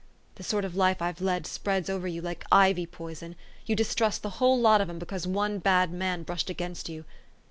[0.33, 3.35] The sort of life I've led spreads over you like ivy poison:
[3.67, 7.05] you distrust the whole lot of 'em be cause one bad man brushed against you.